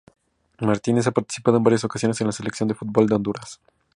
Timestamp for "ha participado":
1.05-1.57